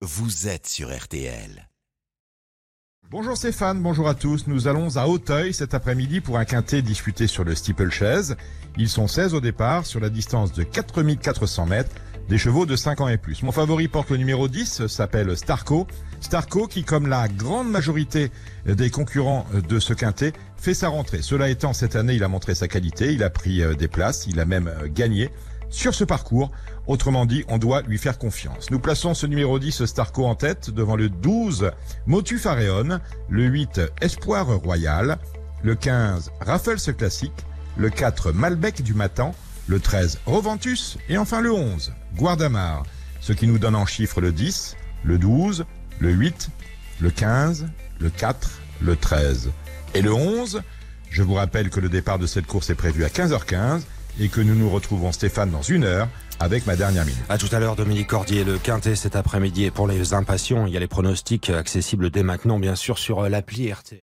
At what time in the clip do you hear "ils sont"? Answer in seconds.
8.76-9.08